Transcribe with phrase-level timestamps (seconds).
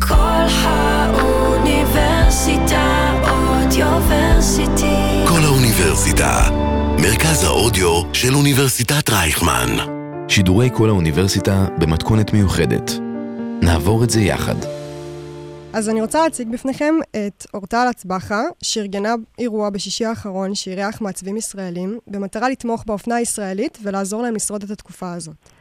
[0.00, 1.94] כל האוניברסיטה
[3.30, 5.24] אודיוורסיטי.
[5.28, 6.50] כל האוניברסיטה,
[7.02, 9.76] מרכז האודיו של אוניברסיטת רייכמן.
[10.28, 12.90] שידורי כל האוניברסיטה במתכונת מיוחדת.
[13.62, 14.54] נעבור את זה יחד.
[15.72, 21.98] אז אני רוצה להציג בפניכם את אורטל אצבחה, שארגנה אירוע בשישי האחרון שאירח מעצבים ישראלים,
[22.06, 25.57] במטרה לתמוך באופנה הישראלית ולעזור להם לשרוד את התקופה הזאת.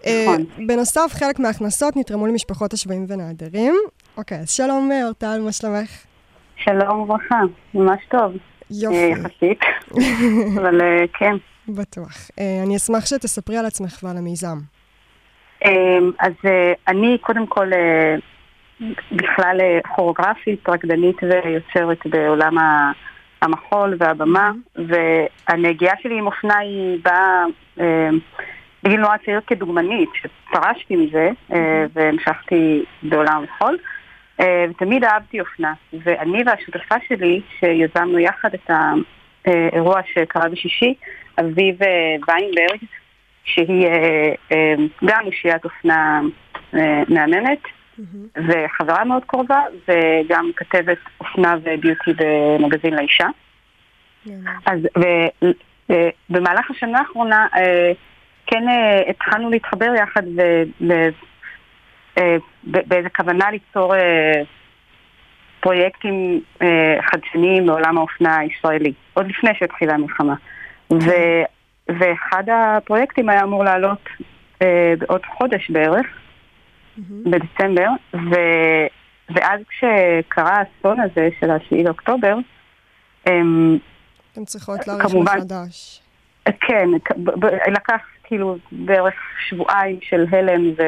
[0.00, 0.44] נכון.
[0.56, 3.74] Uh, בנוסף, חלק מההכנסות נתרמו למשפחות השבויים ונעדרים.
[4.16, 5.90] אוקיי, אז שלום אה, אורטל, מה שלומך?
[6.56, 7.40] שלום וברכה,
[7.74, 8.32] ממש טוב.
[8.70, 8.96] יופי.
[8.96, 9.60] אה, יחסית,
[10.60, 11.34] אבל אה, כן.
[11.68, 12.30] בטוח.
[12.64, 14.58] אני אשמח שתספרי על עצמך ועל המיזם.
[15.64, 18.14] אה, אז אה, אני קודם כל אה,
[19.12, 22.56] בכלל אה, כוריאוגרפית, רקדנית ויוצרת בעולם
[23.42, 27.44] המחול והבמה, והנגיעה שלי עם אופנה היא באה
[28.88, 33.78] בגיל נורא צעיר כדוגמנית, שפרשתי מזה אה, והמשכתי בעולם המחול.
[34.40, 38.70] אה, ותמיד אהבתי אופנה, ואני והשותפה שלי, שיזמנו יחד את
[39.44, 40.94] האירוע שקרה בשישי,
[41.40, 42.78] אביב אה, ויינברג,
[43.44, 43.86] שהיא
[45.04, 46.20] גם אושיית אופנה
[47.08, 47.62] מהממת,
[48.36, 53.26] וחברה מאוד קרובה, וגם כתבת אופנה וביוטי במגזין לאישה.
[54.66, 55.46] אז ו-
[56.30, 57.46] במהלך השנה האחרונה
[58.50, 61.08] כן אה, התחלנו להתחבר יחד ו- ל-
[62.18, 64.32] אה, ב- באיזה כוונה ליצור אה,
[65.60, 70.34] פרויקטים אה, חדשניים בעולם האופנה הישראלי, עוד לפני שהתחילה המלחמה.
[71.88, 74.08] ואחד הפרויקטים היה אמור לעלות
[74.62, 76.06] אה, בעוד חודש בערך,
[77.30, 78.86] בדצמבר, ו-
[79.34, 82.36] ואז כשקרה האסון הזה של ה-7 לאוקטובר,
[83.26, 83.78] הם,
[84.32, 85.36] אתן צריכות להעריך כמובן.
[85.38, 86.00] מחדש.
[86.60, 86.88] כן,
[87.72, 89.14] לקח כאילו בערך
[89.48, 90.82] שבועיים של הלם ו...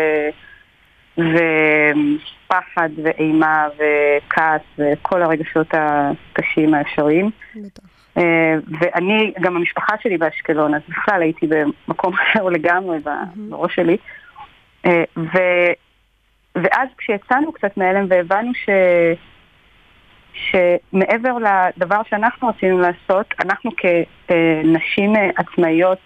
[1.18, 7.30] ופחד ואימה וכעס וכל הרגשות הקשים האפשריים.
[7.56, 7.82] בטח.
[8.18, 12.98] אה, ואני, גם המשפחה שלי באשקלון, אז בכלל הייתי במקום אחר לגמרי
[13.48, 13.96] בראש שלי.
[14.86, 15.38] אה, ו...
[16.54, 18.68] ואז כשיצאנו קצת מהלם והבנו ש...
[20.34, 23.70] שמעבר לדבר שאנחנו רצינו לעשות, אנחנו
[24.26, 25.98] כנשים עצמאיות,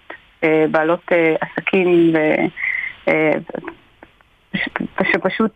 [0.71, 2.19] בעלות אה, עסקים, ו...
[3.09, 3.33] אה,
[5.13, 5.53] שפשוט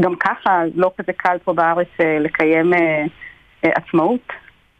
[0.00, 3.04] גם ככה לא כזה קל פה בארץ אה, לקיים אה,
[3.64, 4.32] אה, עצמאות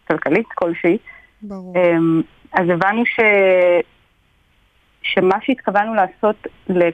[0.09, 0.99] כלכלית כלשהי.
[1.43, 1.75] ברור.
[1.77, 3.21] אמ, אז הבנו ש...
[5.03, 6.47] שמה שהתכוונו לעשות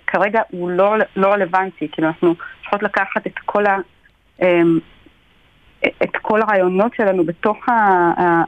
[0.07, 3.77] כרגע הוא לא, לא רלוונטי, כאילו אנחנו צריכות לקחת את כל, ה,
[4.43, 4.79] אמ,
[5.85, 7.57] את כל הרעיונות שלנו בתוך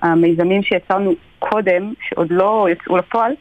[0.02, 3.32] המיזמים שיצרנו קודם, שעוד לא יצאו לפועל,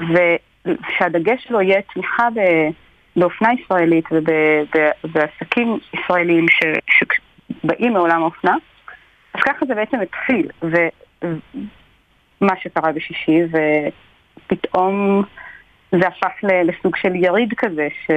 [0.00, 2.70] ושהדגש שלו יהיה תמיכה ב-
[3.16, 4.04] באופנה ישראלית
[5.04, 8.56] ובעסקים ישראלים ש- שבאים מעולם האופנה.
[9.34, 13.40] אז ככה זה בעצם התחיל, ומה שקרה בשישי,
[14.46, 15.22] ופתאום
[15.92, 18.10] זה הפך לסוג של יריד כזה, ש...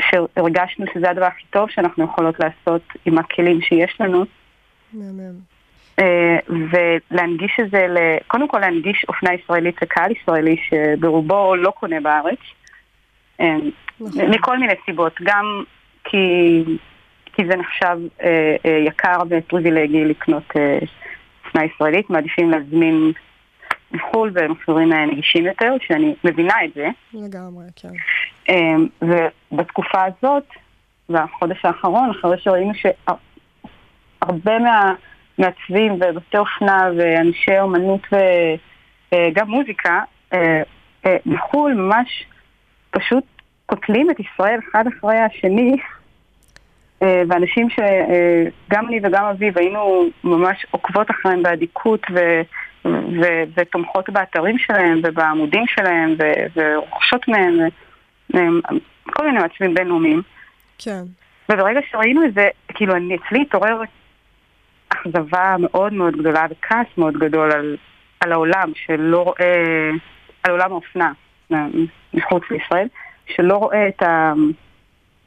[0.00, 4.24] שהרגשנו שזה הדבר הכי טוב שאנחנו יכולות לעשות עם הכלים שיש לנו,
[4.92, 5.51] מהמם.
[5.98, 7.86] אה, ולהנגיש את זה,
[8.26, 12.38] קודם כל להנגיש אופנה ישראלית לקהל ישראלי שברובו לא קונה בארץ,
[13.40, 13.56] אה,
[14.00, 14.30] נכון.
[14.30, 15.64] מכל מיני סיבות, גם
[16.04, 16.64] כי,
[17.32, 20.78] כי זה נחשב אה, אה, יקר ופריבילגי לקנות אה,
[21.46, 23.12] אופנה ישראלית, מעדיפים להזמין
[23.92, 26.88] מחו"ל במחירים אה, נגישים יותר, שאני מבינה את זה.
[27.14, 27.88] לגמרי, כן.
[29.52, 30.44] ובתקופה הזאת,
[31.08, 34.94] והחודש האחרון, אחרי שראינו שהרבה מה,
[35.38, 38.00] מעצבים ובתי אופנה ואנשי אומנות
[39.12, 40.00] וגם מוזיקה
[40.32, 40.62] אה,
[41.06, 42.24] אה, בחו"ל ממש
[42.90, 43.24] פשוט
[43.66, 45.76] קוטלים את ישראל אחד אחרי השני,
[47.02, 52.40] אה, ואנשים שגם אני וגם אביב היינו ממש עוקבות אחריהם באדיקות ו...
[52.84, 57.58] ו- ותומכות באתרים שלהם ובעמודים שלהם ו- ורוכשות מהם
[59.10, 60.22] כל מיני מעצבים בינלאומיים.
[60.78, 61.02] כן.
[61.48, 63.80] וברגע שראינו את זה, כאילו אני, אצלי התעורר
[64.92, 67.76] אכזבה מאוד מאוד גדולה וכעס מאוד גדול על,
[68.20, 69.90] על העולם שלא רואה,
[70.42, 71.12] על עולם האופנה
[71.52, 71.66] אה,
[72.14, 72.88] מחוץ לישראל,
[73.26, 74.32] שלא רואה את, ה,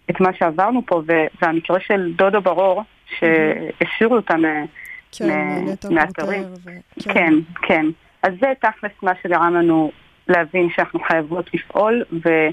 [0.10, 2.84] את מה שעברנו פה, ו- והמקרה של דודו ברור,
[3.20, 4.64] שהשאירו אותם אה,
[5.12, 6.44] כן, מ- נטע מאתרים.
[6.44, 6.72] פורטר.
[7.00, 7.86] ו- כן, כן.
[8.24, 9.92] אז זה תכלס מה שגרם לנו
[10.28, 12.50] להבין שאנחנו חייבות לפעול ו-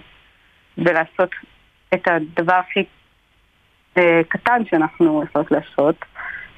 [0.78, 1.30] ולעשות
[1.94, 2.84] את הדבר הכי
[3.98, 5.96] אה, קטן שאנחנו יכולות לעשות,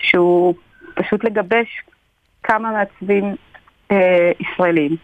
[0.05, 0.55] שהוא
[0.95, 1.83] פשוט לגבש
[2.43, 3.37] כמה מעצבים
[3.91, 4.97] אה, ישראלים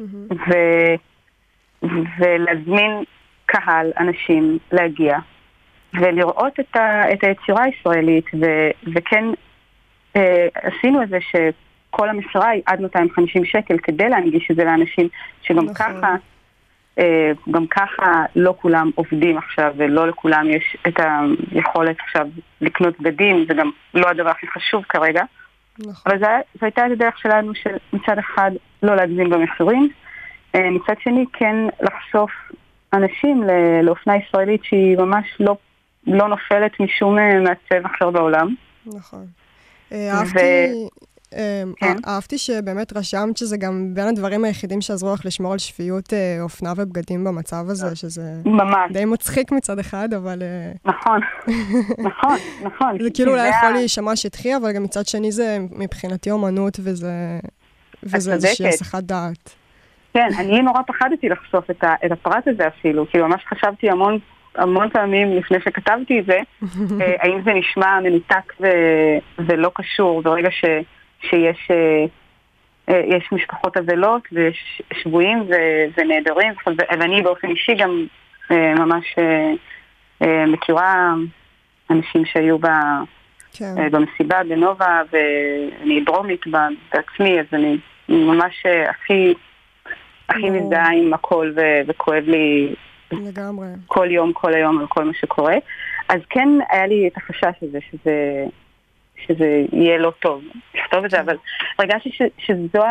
[0.00, 0.26] מהמם.
[0.32, 0.94] ו-
[2.18, 3.04] ולהזמין
[3.46, 5.18] קהל, אנשים, להגיע
[5.94, 8.46] ולראות את, ה, את היצירה הישראלית, ו,
[8.94, 9.24] וכן
[10.16, 15.08] אה, עשינו את זה שכל המסירה היא עד 250 שקל כדי להנגיש את זה לאנשים
[15.42, 15.74] שגם נכון.
[15.74, 16.16] ככה,
[17.50, 21.00] גם ככה לא כולם עובדים עכשיו ולא לכולם יש את
[21.52, 22.26] היכולת עכשיו
[22.60, 25.22] לקנות בגדים, זה גם לא הדבר הכי חשוב כרגע.
[25.78, 26.12] נכון.
[26.12, 26.18] אבל
[26.60, 28.50] זו הייתה הדרך שלנו של מצד אחד
[28.82, 29.88] לא להגזים במחירים,
[30.54, 32.30] אה, מצד שני כן לחשוף
[32.92, 33.44] אנשים
[33.82, 35.56] לאופנה ישראלית שהיא ממש לא,
[36.06, 38.54] לא נופלת משום אה, מעצב אחר בעולם.
[38.86, 39.26] נכון.
[39.92, 40.38] אה, אהבתי...
[40.38, 40.66] אה,
[41.76, 41.96] כן.
[42.06, 46.72] אהבתי שבאמת רשמת שזה גם בין הדברים היחידים שעזרו לך לשמור על שפיות אה, אופנה
[46.76, 48.92] ובגדים במצב הזה, שזה ממש.
[48.92, 51.20] די מצחיק מצד אחד, אבל אה, נכון,
[52.08, 53.02] נכון, נכון.
[53.02, 57.38] זה כאילו אולי יכול להישמע שטחי, אבל גם מצד שני זה מבחינתי אומנות וזה...
[58.02, 58.68] איזושהי.
[58.68, 59.54] הסחת דעת.
[60.14, 64.18] כן, אני נורא פחדתי לחשוף את, ה, את הפרט הזה אפילו, כאילו ממש חשבתי המון,
[64.54, 66.38] המון פעמים לפני שכתבתי את זה,
[67.00, 68.66] אה, האם זה נשמע מנותק ו,
[69.38, 70.64] ולא קשור ברגע ש,
[71.20, 72.04] שיש אה,
[72.88, 75.48] אה, יש משפחות אבלות ויש שבויים
[75.96, 76.52] ונעדרים,
[76.88, 78.06] ואני באופן אישי גם
[78.50, 79.16] אה, ממש
[80.46, 81.14] מכירה
[81.90, 82.66] אנשים שהיו ב...
[83.52, 87.78] כן, במסיבה בנובה, ואני דרומית בעצמי, אז אני
[88.08, 89.34] ממש הכי,
[90.28, 90.52] הכי ברור.
[90.52, 92.74] מזדהה עם הכל ו- וכואב לי
[93.12, 93.66] לגמרי.
[93.86, 95.54] כל יום, כל היום על כל מה שקורה.
[96.08, 98.44] אז כן היה לי את החשש הזה שזה,
[99.26, 100.42] שזה יהיה לא טוב
[100.74, 101.36] לכתוב את זה, אבל
[101.78, 102.84] הרגשתי שזו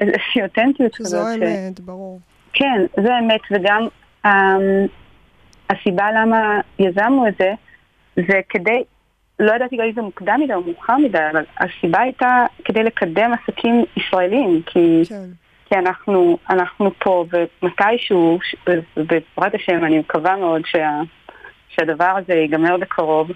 [0.00, 1.38] איזושהי אותנטיות שזו כזאת.
[1.38, 2.20] ש- האמת, ברור.
[2.52, 3.88] כן, זו האמת, וגם
[4.26, 4.30] um,
[5.70, 7.52] הסיבה למה יזמנו את זה,
[8.16, 8.82] זה כדי,
[9.38, 13.30] לא ידעתי גם אם זה מוקדם מדי או מאוחר מדי, אבל הסיבה הייתה כדי לקדם
[13.32, 15.24] עסקים ישראלים, כי, כן,
[15.64, 17.24] כי אנחנו, אנחנו פה,
[17.62, 18.38] ומתישהו,
[18.96, 21.00] בעזרת השם, אני מקווה מאוד שה,
[21.68, 23.30] שהדבר הזה ייגמר בקרוב.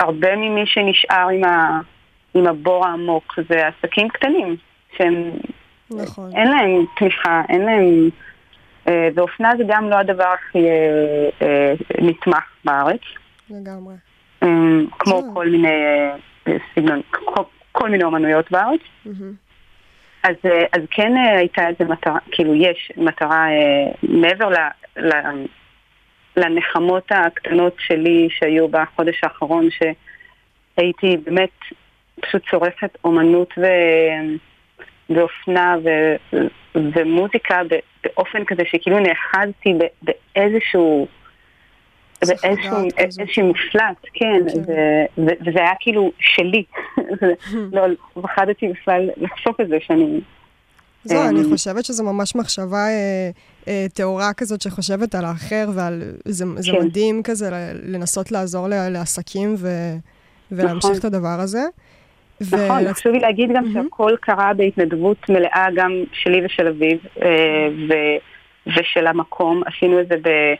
[0.00, 1.80] הרבה ממי שנשאר עם, ה,
[2.34, 4.56] עם הבור העמוק זה עסקים קטנים,
[4.96, 5.30] שהם
[5.90, 6.30] נכון.
[6.36, 8.10] אין להם תמיכה, אין להם...
[8.88, 13.00] אה, ואופנה זה גם לא הדבר הכי אה, אה, נתמך בארץ,
[13.50, 13.94] לגמרי.
[14.42, 14.48] אה,
[14.98, 15.34] כמו כן.
[15.34, 15.68] כל מיני
[16.48, 17.42] אה, סגנון, כל,
[17.72, 18.80] כל מיני אומנויות בארץ.
[19.04, 19.32] מהמם.
[20.22, 24.56] אז, אה, אז כן אה, הייתה איזה מטרה, כאילו יש מטרה אה, מעבר ל,
[24.96, 25.12] ל,
[26.36, 31.50] לנחמות הקטנות שלי שהיו בחודש האחרון, שהייתי באמת
[32.20, 33.64] פשוט צורכת אומנות ו,
[35.10, 35.88] ואופנה ו,
[36.74, 37.60] ומוזיקה
[38.04, 41.06] באופן כזה שכאילו נאחזתי באיזשהו...
[42.20, 42.76] באיזשהו.
[42.98, 44.72] איזשהו מפלט, כן, כן.
[45.18, 46.64] וזה היה כאילו שלי.
[47.20, 47.34] זה-
[47.76, 47.82] לא,
[48.22, 50.20] פחדתי בכלל לחשוף את זה שאני...
[51.04, 53.30] זהו, אמ, אני חושבת שזו ממש מחשבה אה,
[53.68, 56.02] אה, טהורה כזאת שחושבת על האחר ועל...
[56.24, 56.78] זה, זה כן.
[56.86, 57.50] מדהים כזה
[57.82, 59.68] לנסות לעזור לעסקים ו,
[60.52, 60.98] ולהמשיך נכון.
[60.98, 61.62] את הדבר הזה.
[62.40, 63.88] נכון, ו- חשוב לי להגיד גם מהמם.
[63.90, 67.28] שהכל קרה בהתנדבות מלאה גם שלי ושל אביב אה,
[67.88, 68.18] ו-
[68.78, 69.62] ושל המקום.
[69.66, 70.54] עשינו את זה ב-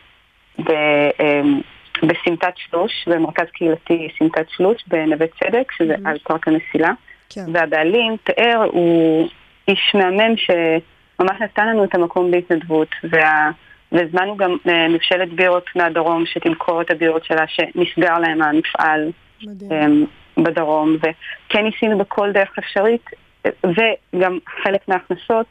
[0.62, 1.60] ב- אמ,
[2.02, 6.06] בסמטת שלוש, במרכז קהילתי סמטת שלוש בנווה צדק, שזה מהמם.
[6.06, 6.90] על פארק המסילה.
[7.30, 9.28] כן, והבעלים, תיאר, הוא
[9.68, 13.50] איש מהמם שממש נתן לנו את המקום בהתנדבות, וה...
[13.92, 19.10] והזמנו גם אה, מבשלת בירות מהדרום שתמכור את הבירות שלה, שנסגר להם המפעל
[19.42, 19.72] מדהים.
[19.72, 23.10] אמ, בדרום, וכן ניסינו בכל דרך אפשרית,
[23.46, 23.50] אה,
[24.14, 25.46] וגם חלק מההכנסות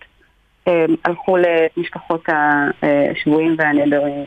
[0.67, 2.25] אמ, הלכו למשפחות
[3.11, 4.25] השבויים והנעדרים.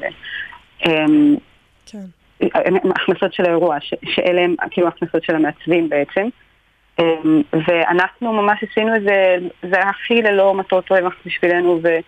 [1.87, 2.05] כן,
[2.95, 6.29] הכנסות של האירוע, ש- שאלה הם כאילו הכנסות של המעצבים בעצם.
[7.03, 9.37] אמ, ואנחנו ממש עשינו את זה,
[9.71, 12.01] זה הכי ללא מטרות רווח בשבילנו, וזה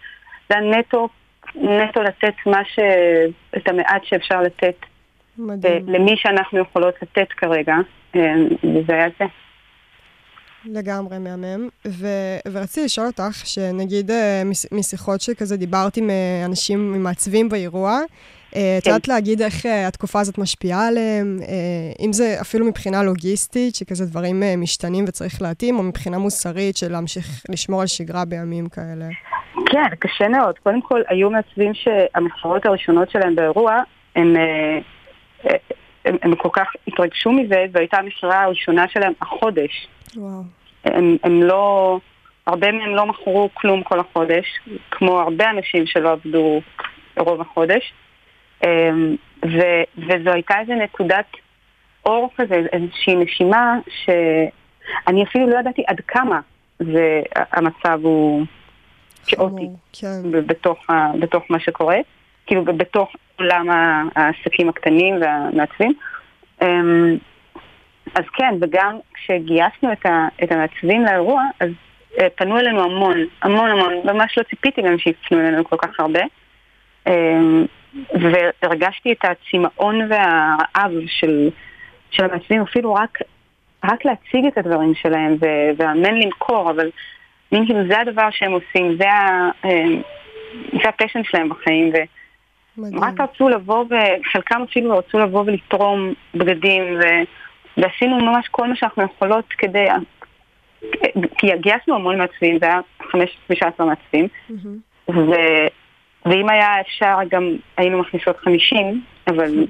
[0.50, 1.08] היה נטו,
[1.54, 2.78] נטו לתת מה ש...
[3.56, 4.76] את המעט שאפשר לתת
[5.38, 5.88] מדהים.
[5.88, 7.74] למי שאנחנו יכולות לתת כרגע,
[8.14, 8.20] אמ,
[8.62, 9.24] וזה היה זה.
[10.66, 11.68] לגמרי מהמם.
[11.86, 17.48] ו- ורציתי לשאול אותך, שנגיד אה, מש- משיחות שכזה דיברת עם אה, אנשים, עם מעצבים
[17.48, 18.04] באירוע, אה,
[18.54, 18.90] את כן.
[18.90, 24.06] יודעת להגיד איך אה, התקופה הזאת משפיעה עליהם, אה, אם זה אפילו מבחינה לוגיסטית, שכזה
[24.06, 29.04] דברים אה, משתנים וצריך להתאים, או מבחינה מוסרית של להמשיך לשמור על שגרה בימים כאלה.
[29.66, 30.58] כן, קשה מאוד.
[30.58, 33.82] קודם כל, היו מעצבים שהמחאות הראשונות שלהם באירוע,
[34.16, 34.78] הם, אה,
[35.46, 35.56] אה,
[36.04, 39.88] הם, הם כל כך התרגשו מזה, זו הייתה המכירה הראשונה שלהם החודש.
[40.16, 40.42] וואו.
[40.84, 41.99] הם, הם לא,
[42.46, 44.46] הרבה מהם לא מכרו כלום כל החודש,
[44.90, 46.61] כמו הרבה אנשים שלא עבדו
[47.16, 47.92] רוב החודש.
[48.64, 49.58] אמ, ו,
[49.99, 51.26] וזו הייתה איזו נקודת
[52.06, 56.40] אור כזה, איזושהי נשימה שאני אפילו לא ידעתי עד כמה
[56.78, 58.44] זה, המצב הוא
[59.26, 60.46] כאוטי כן.
[60.46, 60.87] בתוך,
[61.20, 61.96] בתוך מה שקורה,
[62.46, 63.66] כאילו בתוך עולם
[64.14, 65.92] העסקים הקטנים והמעצבים.
[66.62, 67.16] אמ,
[68.14, 71.70] אז כן, וגם כשגייסנו את, ה, את המעצבים לאירוע, אז
[72.20, 76.20] אה, פנו אלינו המון, המון המון, ממש לא ציפיתי גם שיפנו אלינו כל כך הרבה.
[77.06, 77.64] אמ,
[78.62, 81.50] והרגשתי את הצמאון והרעב של,
[82.11, 83.18] של המעצבים, אפילו רק,
[83.84, 85.37] רק להציג את הדברים שלהם
[85.78, 86.90] והאמן למכור, אבל
[87.52, 90.02] מין כאילו זה הדבר שהם עושים, זה, ה, אמ,
[90.73, 91.88] זה הפשן שלהם בחיים.
[91.88, 91.96] ו,
[92.76, 93.04] מדהים.
[93.04, 97.02] רק רצו לבוא, וחלקם אפילו רצו לבוא ולתרום בגדים, ו...
[97.76, 99.87] ועשינו ממש כל מה שאנחנו יכולות כדי...
[101.38, 102.80] כי גייסנו המון מעצבים, זה היה
[103.11, 105.11] 15 מעצבים, mm-hmm.
[105.11, 105.32] ו...
[106.25, 109.66] ואם היה אפשר גם היינו מכניסות 50, אבל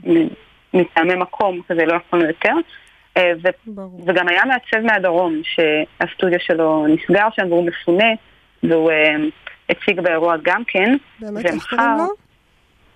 [0.74, 2.52] מטעמי מקום כזה לא יכולנו יותר.
[3.16, 3.48] אה, ו...
[4.06, 8.08] וגם היה מעצב מהדרום, שהסטודיו שלו נסגר שם והוא מפונה,
[8.62, 8.94] והוא uh,
[9.70, 10.96] הציג באירוע גם כן.
[11.20, 12.24] באמת, איך קוראים לו?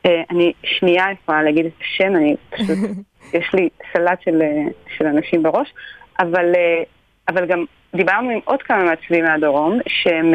[0.07, 2.79] אה, אני שנייה יכולה להגיד את השם, אני פשוט,
[3.39, 4.65] יש לי סלט של, אה,
[4.97, 5.75] של אנשים בראש,
[6.21, 6.83] אבל, אה,
[7.29, 10.35] אבל גם דיברנו עם עוד כמה מעצבים מהדרום, שהם,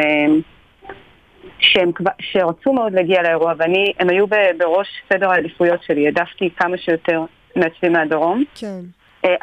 [1.59, 4.25] שהם שרצו מאוד להגיע לאירוע, והם היו
[4.57, 8.43] בראש סדר העדיפויות שלי, העדפתי כמה שיותר מעצבים מהדרום.
[8.55, 8.79] כן.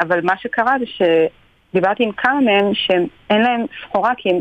[0.00, 4.40] אבל מה שקרה זה שדיברתי עם כמה מהם שאין להם סחורה, כי הם,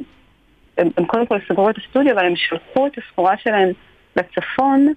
[0.77, 3.69] הם, הם קודם כל סגרו את הסטודיו, אבל הם שלחו את הסחורה שלהם
[4.15, 4.93] לצפון.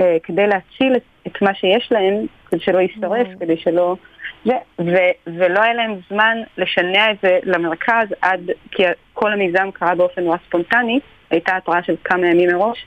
[0.00, 3.40] אה, כדי להציל את, את מה שיש להם, כדי שלא יישרף, mm.
[3.40, 3.96] כדי שלא...
[4.44, 8.40] זה, ו, ולא היה להם זמן לשנע את זה למרכז עד,
[8.70, 8.82] כי
[9.12, 11.00] כל המיזם קרה באופן נורא ספונטני,
[11.32, 12.86] הייתה התראה של כמה ימים מראש,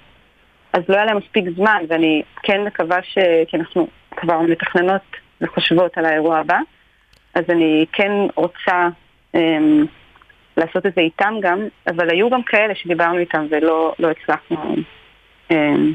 [0.73, 3.17] אז לא היה להם מספיק זמן, ואני כן מקווה ש...
[3.47, 5.01] כי אנחנו כבר מתכננות
[5.41, 6.59] וחושבות על האירוע הבא,
[7.33, 8.87] אז אני כן רוצה
[9.35, 9.85] אמ,
[10.57, 14.75] לעשות את זה איתם גם, אבל היו גם כאלה שדיברנו איתם ולא לא הצלחנו
[15.51, 15.93] אמ,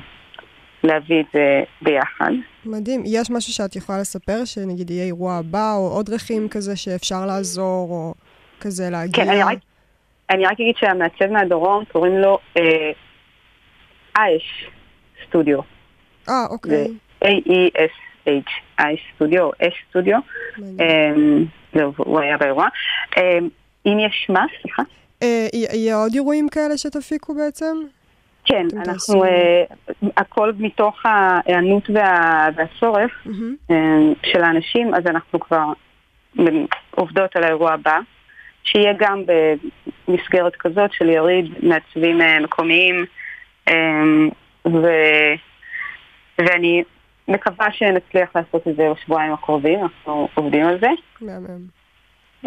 [0.85, 2.31] להביא את זה ביחד.
[2.65, 3.03] מדהים.
[3.07, 7.91] יש משהו שאת יכולה לספר, שנגיד יהיה אירוע הבא, או עוד דרכים כזה שאפשר לעזור,
[7.91, 8.15] או
[8.61, 9.25] כזה להגיע?
[9.25, 9.59] כן, אני רק,
[10.31, 12.91] אני רק אגיד שהמעצב מהדרום, קוראים לו אה,
[14.19, 14.71] אייש
[15.27, 15.61] סטודיו.
[16.29, 16.87] אה, אוקיי.
[17.25, 20.19] A-E-S-H, אייש סטודיו, אש סטודיו.
[21.75, 22.67] זהו, הוא היה באירוע.
[23.17, 23.49] אמ,
[23.87, 24.83] אם יש מה, סליחה?
[25.23, 27.77] אה, יהיה עוד אירועים כאלה שתפיקו בעצם?
[28.45, 29.29] כן, אנחנו, uh,
[30.17, 33.71] הכל מתוך ההיענות וה, והצורך mm-hmm.
[33.71, 33.75] uh,
[34.27, 35.65] של האנשים, אז אנחנו כבר
[36.91, 37.99] עובדות על האירוע הבא,
[38.65, 39.23] שיהיה גם
[40.09, 43.05] במסגרת כזאת של יריד מעצבים uh, מקומיים,
[43.71, 43.73] um,
[44.67, 44.87] ו,
[46.39, 46.83] ואני
[47.29, 50.89] מקווה שנצליח לעשות את זה בשבועיים הקרובים, אנחנו עובדים על זה.
[51.21, 51.81] מהמם.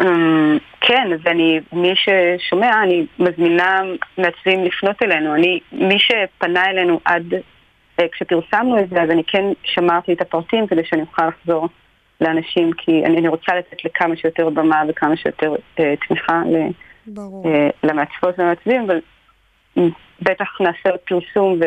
[0.00, 3.80] אמ, כן, ואני, מי ששומע, אני מזמינה
[4.18, 5.34] מעצבים לפנות אלינו.
[5.34, 7.34] אני, מי שפנה אלינו עד
[8.00, 11.68] אה, כשפרסמנו את זה, אז אני כן שמרתי את הפרטים כדי שאני אוכל לחזור
[12.20, 16.42] לאנשים, כי אני, אני רוצה לתת לכמה שיותר במה וכמה שיותר אה, תמיכה
[17.46, 19.00] אה, למעצבות ולמעצבים, אבל
[20.22, 21.64] בטח נעשה עוד פרסום ו,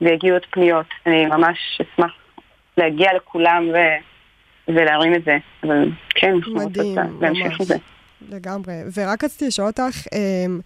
[0.00, 0.86] ויגיעו עוד פניות.
[1.06, 2.12] אני ממש אשמח
[2.76, 3.76] להגיע לכולם ו...
[4.68, 5.38] ולהרים את זה.
[5.62, 6.86] אבל כן, אנחנו רוצות
[7.20, 7.76] להמשיך את זה.
[8.28, 8.72] לגמרי.
[8.96, 10.60] ורק רציתי לשאול אותך, אמ,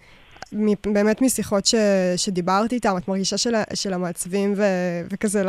[0.92, 1.74] באמת משיחות ש,
[2.16, 4.62] שדיברת איתם, את מרגישה של, של המעצבים ו,
[5.12, 5.48] וכזה ל,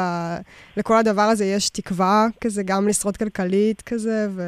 [0.78, 4.42] לכל הדבר הזה יש תקווה כזה, גם לשרוד כלכלית כזה, ו...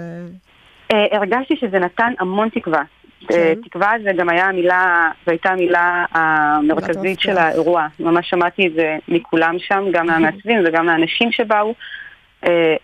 [0.93, 2.83] אה, הרגשתי שזה נתן המון תקווה.
[3.27, 3.35] כן.
[3.35, 7.87] אה, תקווה זה גם היה המילה, זו הייתה המילה המרכזית של האירוע.
[7.99, 11.73] ממש שמעתי את זה מכולם שם, גם מהמעצבים וגם מהאנשים שבאו.
[12.45, 12.75] אה,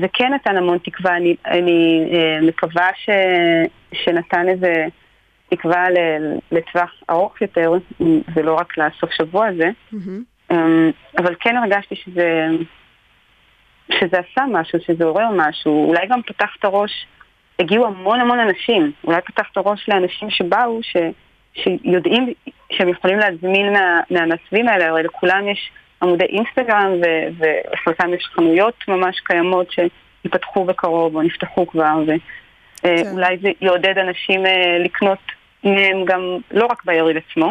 [0.00, 2.04] זה כן נתן המון תקווה, אני, אני
[2.42, 3.08] מקווה ש,
[3.92, 4.86] שנתן איזה
[5.48, 5.86] תקווה
[6.52, 7.72] לטווח ארוך יותר,
[8.34, 10.54] ולא רק לסוף שבוע הזה, mm-hmm.
[11.18, 12.46] אבל כן הרגשתי שזה,
[13.92, 17.06] שזה עשה משהו, שזה עורר משהו, אולי גם פתח את הראש,
[17.58, 20.96] הגיעו המון המון אנשים, אולי פתח את הראש לאנשים שבאו, ש,
[21.54, 22.32] שיודעים
[22.72, 25.70] שהם יכולים להזמין מה, מהמעצבים האלה, הרי לכולם יש...
[26.02, 26.92] עמודי אינסטגרם,
[27.38, 32.18] ולחלקם יש חנויות ממש קיימות שיפתחו בקרוב או נפתחו כבר, ואולי
[32.80, 33.14] כן.
[33.42, 35.18] זה יעודד אנשים אה, לקנות
[35.64, 37.50] מהם גם לא רק ביריד עצמו.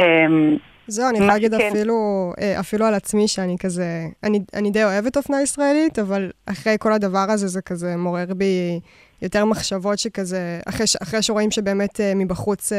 [0.00, 0.56] אמ,
[0.86, 1.94] זהו, אני יכולה להגיד אפילו,
[2.40, 3.84] אה, אפילו על עצמי שאני כזה,
[4.24, 8.80] אני, אני די אוהבת אופנה ישראלית, אבל אחרי כל הדבר הזה זה כזה מעורר בי
[9.22, 12.72] יותר מחשבות שכזה, אחרי, אחרי שרואים שבאמת אה, מבחוץ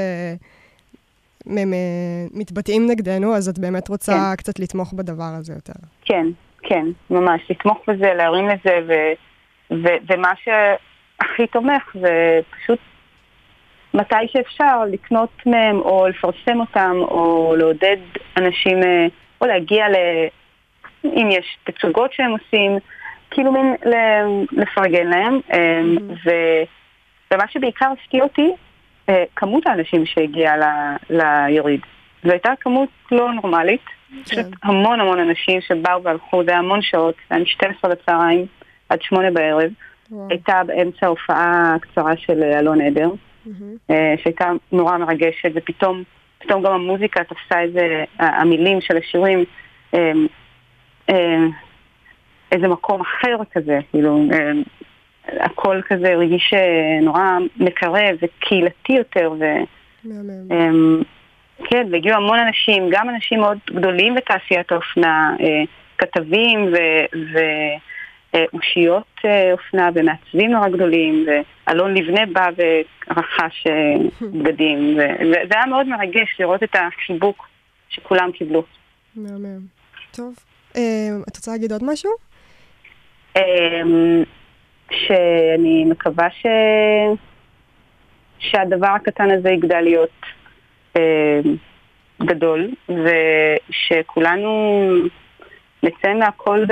[2.34, 4.36] מתבטאים נגדנו, אז את באמת רוצה כן.
[4.36, 5.74] קצת לתמוך בדבר הזה יותר.
[6.06, 6.28] כן,
[6.64, 8.94] כן, ממש, לתמוך בזה, להרים לזה, ו,
[9.72, 10.32] ו, ומה
[11.22, 12.80] שהכי תומך זה פשוט
[13.94, 17.98] מתי שאפשר לקנות מהם, או לפרסם אותם, או לעודד
[18.38, 19.08] אנשים, אה,
[19.42, 19.96] או להגיע ל,
[21.06, 22.78] אם יש תצוגות שהם עושים,
[23.32, 23.76] כאילו מין
[24.52, 25.40] לפרגן להם.
[25.50, 26.30] Mm-hmm.
[27.32, 28.52] ומה שבעיקר הפתיע אותי,
[29.36, 30.56] כמות האנשים שהגיעה
[31.10, 31.82] ליריד.
[32.24, 33.86] זו הייתה כמות לא נורמלית.
[34.24, 34.68] פשוט כן.
[34.68, 38.46] המון המון אנשים שבאו והלכו, זה המון שעות, זה היה מ-12 לצהריים
[38.90, 39.72] עד 8 בערב.
[40.30, 43.10] הייתה באמצע ההופעה הקצרה של אלון עדר,
[43.90, 46.04] אה, שהייתה נורא מרגשת, ופתאום
[46.40, 49.44] פתאום גם המוזיקה תפסה איזה, המילים של השירים,
[49.94, 50.12] אה,
[51.10, 51.46] אה,
[52.52, 54.24] איזה מקום אחר כזה, כאילו,
[55.28, 56.54] הכל כזה הרגיש
[57.02, 59.34] נורא מקרב וקהילתי יותר.
[59.40, 59.46] ו...
[61.64, 65.36] כן, והגיעו המון אנשים, גם אנשים מאוד גדולים בתעשיית האופנה,
[65.98, 66.78] כתבים ו...
[68.54, 75.88] אושיות אה, אופנה ומעצבים נורא גדולים, ואלון לבנה בא ורכש אה, בגדים, וזה היה מאוד
[75.88, 77.48] מרגש לראות את החיבוק
[77.90, 78.64] שכולם קיבלו.
[79.16, 79.60] מהמם.
[80.12, 80.36] טוב.
[80.76, 80.82] אה,
[81.30, 82.12] את רוצה להגיד עוד משהו?
[84.92, 86.46] שאני מקווה ש...
[88.40, 90.26] שהדבר הקטן הזה יגדל להיות
[92.26, 94.92] גדול, ושכולנו
[95.84, 96.66] נצא מהכל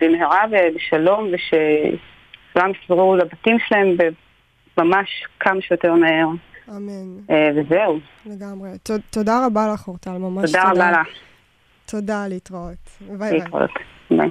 [0.00, 3.96] במהרה ובשלום, ושכולם יחזרו לבתים שלהם
[4.78, 6.28] ממש כמה שיותר מהר.
[6.68, 7.18] אמן.
[7.30, 7.98] אה, וזהו.
[8.26, 8.70] לגמרי.
[9.10, 10.62] תודה רבה לך, אורטל, ממש תודה.
[10.70, 11.08] תודה רבה לך.
[11.90, 12.98] תודה, להתראות.
[13.00, 13.32] ביי ביי.
[13.32, 13.70] להתראות.
[14.10, 14.30] ביי.